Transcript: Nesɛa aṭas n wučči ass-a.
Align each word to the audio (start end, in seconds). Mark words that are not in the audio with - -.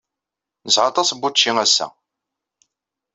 Nesɛa 0.65 0.87
aṭas 0.91 1.09
n 1.11 1.17
wučči 1.21 1.51
ass-a. 1.63 1.87